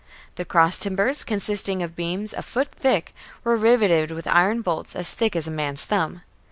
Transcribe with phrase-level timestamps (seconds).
[0.33, 3.13] The cross timbers, consisting of beams a foot thick,
[3.43, 6.23] were riveted with iron bolts as thick as a man's thumb.